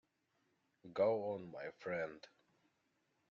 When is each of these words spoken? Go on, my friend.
Go 0.93 1.25
on, 1.35 1.51
my 1.51 1.69
friend. 1.77 2.25